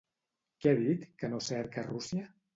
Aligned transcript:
Què 0.63 0.71
ha 0.71 0.79
dit 0.79 1.03
que 1.21 1.31
no 1.35 1.43
cerca 1.51 1.87
Rússia? 1.93 2.29